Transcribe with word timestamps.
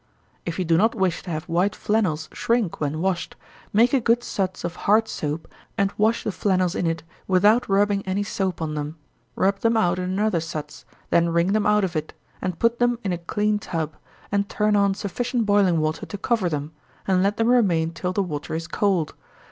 _If 0.47 0.57
you 0.57 0.65
do 0.65 0.77
not 0.77 0.95
wish 0.95 1.21
to 1.21 1.29
have 1.29 1.43
white 1.43 1.75
flannels 1.75 2.27
shrink 2.33 2.81
when 2.81 3.01
washed, 3.01 3.35
make 3.71 3.93
a 3.93 4.01
good 4.01 4.23
suds 4.23 4.65
of 4.65 4.75
hard 4.89 5.07
soap, 5.07 5.47
and 5.77 5.93
wash 5.95 6.23
the 6.23 6.31
flannels 6.31 6.73
in 6.73 6.87
it, 6.87 7.03
without 7.27 7.69
rubbing 7.69 8.01
any 8.07 8.23
soap 8.23 8.63
on 8.63 8.73
them; 8.73 8.95
rub 9.35 9.59
them 9.59 9.77
out 9.77 9.99
in 9.99 10.05
another 10.05 10.39
suds, 10.39 10.85
then 11.11 11.29
wring 11.29 11.53
them 11.53 11.67
out 11.67 11.83
of 11.83 11.95
it, 11.95 12.15
and 12.41 12.57
put 12.57 12.79
them 12.79 12.97
in 13.03 13.13
a 13.13 13.19
clean 13.19 13.59
tub, 13.59 13.93
and 14.31 14.49
turn 14.49 14.75
on 14.75 14.95
sufficient 14.95 15.45
boiling 15.45 15.79
water 15.79 16.07
to 16.07 16.17
cover 16.17 16.49
them, 16.49 16.71
and 17.07 17.21
let 17.21 17.37
them 17.37 17.49
remain 17.49 17.91
till 17.91 18.11
the 18.11 18.23
water 18.23 18.55
is 18.55 18.67
cold. 18.67 19.13